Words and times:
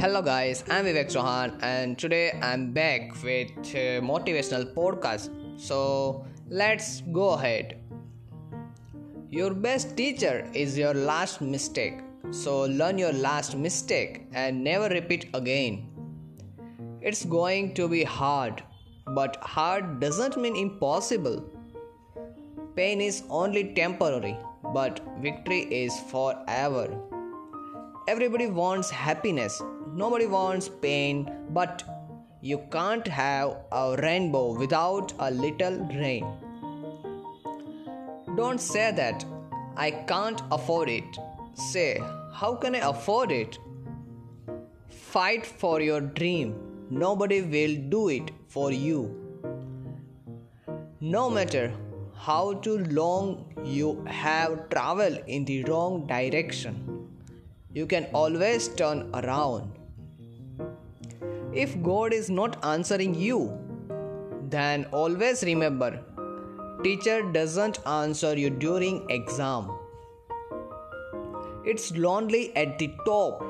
Hello 0.00 0.22
guys, 0.22 0.62
I'm 0.70 0.84
Vivek 0.84 1.08
Chauhan 1.12 1.60
and 1.60 1.98
today 1.98 2.30
I'm 2.40 2.72
back 2.72 3.20
with 3.24 3.48
a 3.74 4.00
motivational 4.00 4.72
podcast. 4.72 5.28
So 5.60 6.24
let's 6.48 7.00
go 7.00 7.30
ahead. 7.30 7.80
Your 9.28 9.52
best 9.52 9.96
teacher 9.96 10.48
is 10.54 10.78
your 10.78 10.94
last 10.94 11.40
mistake. 11.40 11.98
So 12.30 12.60
learn 12.82 12.96
your 12.96 13.12
last 13.12 13.56
mistake 13.56 14.28
and 14.32 14.62
never 14.62 14.88
repeat 14.88 15.30
again. 15.34 15.88
It's 17.00 17.24
going 17.24 17.74
to 17.74 17.88
be 17.88 18.04
hard, 18.04 18.62
but 19.08 19.36
hard 19.42 19.98
doesn't 19.98 20.36
mean 20.36 20.54
impossible. 20.54 21.44
Pain 22.76 23.00
is 23.00 23.24
only 23.28 23.74
temporary, 23.74 24.38
but 24.72 25.00
victory 25.20 25.62
is 25.62 25.98
forever. 26.12 26.86
Everybody 28.10 28.46
wants 28.46 28.88
happiness, 28.88 29.60
nobody 29.92 30.24
wants 30.24 30.66
pain, 30.82 31.30
but 31.50 31.82
you 32.40 32.56
can't 32.72 33.06
have 33.06 33.56
a 33.70 33.96
rainbow 34.02 34.54
without 34.58 35.12
a 35.18 35.30
little 35.30 35.76
rain. 35.94 36.24
Don't 38.34 38.62
say 38.62 38.92
that 38.92 39.26
I 39.76 39.90
can't 39.90 40.40
afford 40.50 40.88
it. 40.88 41.18
Say, 41.52 42.00
how 42.32 42.54
can 42.54 42.76
I 42.76 42.78
afford 42.78 43.30
it? 43.30 43.58
Fight 44.88 45.44
for 45.44 45.82
your 45.82 46.00
dream. 46.00 46.54
Nobody 46.88 47.42
will 47.42 47.76
do 47.90 48.08
it 48.08 48.30
for 48.46 48.72
you. 48.72 49.02
No 51.02 51.28
matter 51.28 51.74
how 52.14 52.54
too 52.54 52.78
long 52.84 53.54
you 53.66 54.02
have 54.06 54.70
traveled 54.70 55.20
in 55.26 55.44
the 55.44 55.62
wrong 55.64 56.06
direction 56.06 56.98
you 57.78 57.86
can 57.86 58.06
always 58.12 58.68
turn 58.80 59.02
around. 59.14 59.72
If 61.52 61.80
God 61.82 62.12
is 62.12 62.28
not 62.28 62.64
answering 62.64 63.14
you, 63.14 63.40
then 64.50 64.86
always 64.92 65.42
remember 65.44 65.90
teacher 66.82 67.22
doesn't 67.32 67.78
answer 67.86 68.32
you 68.38 68.50
during 68.50 68.98
exam. 69.10 69.70
It's 71.64 71.90
lonely 72.06 72.56
at 72.56 72.78
the 72.78 72.90
top. 73.04 73.44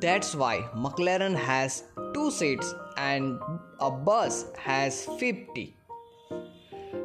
That's 0.00 0.34
why 0.34 0.54
McLaren 0.76 1.34
has 1.34 1.84
two 2.12 2.30
seats 2.30 2.74
and 2.96 3.40
a 3.80 3.90
bus 3.90 4.46
has 4.58 5.06
50. 5.18 5.74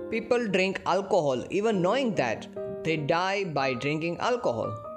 People 0.10 0.48
drink 0.48 0.82
alcohol 0.86 1.44
even 1.50 1.82
knowing 1.82 2.16
that 2.16 2.48
they 2.84 2.98
die 2.98 3.44
by 3.46 3.74
drinking 3.74 4.18
alcohol. 4.18 4.91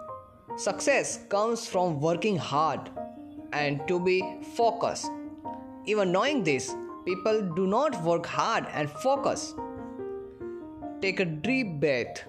Success 0.57 1.19
comes 1.29 1.67
from 1.67 2.01
working 2.01 2.37
hard 2.37 2.89
and 3.53 3.87
to 3.89 3.99
be 3.99 4.23
focused. 4.55 5.11
Even 5.85 6.13
knowing 6.13 6.45
this, 6.45 6.73
people 7.05 7.43
do 7.57 7.67
not 7.67 8.01
work 8.05 8.25
hard 8.25 8.65
and 8.73 8.89
focus. 8.89 9.53
Take 11.03 11.19
a 11.19 11.25
deep 11.25 11.81
breath. 11.81 12.23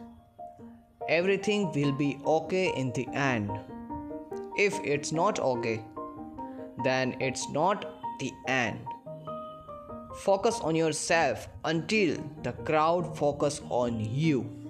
Everything 1.07 1.71
will 1.73 1.91
be 1.91 2.17
okay 2.25 2.73
in 2.75 2.91
the 2.93 3.07
end. 3.13 3.51
If 4.57 4.79
it's 4.83 5.11
not 5.11 5.39
okay, 5.39 5.85
then 6.83 7.15
it's 7.19 7.47
not 7.49 7.85
the 8.19 8.33
end. 8.47 8.79
Focus 10.15 10.59
on 10.61 10.75
yourself 10.75 11.47
until 11.63 12.17
the 12.41 12.53
crowd 12.53 13.15
focus 13.15 13.61
on 13.69 13.99
you. 13.99 14.64